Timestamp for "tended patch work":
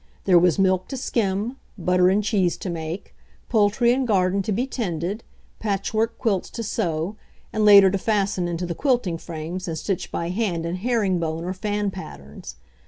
4.65-6.17